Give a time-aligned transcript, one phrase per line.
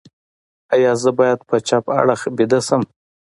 [0.75, 2.81] ایا زه باید په چپ اړخ ویده شم؟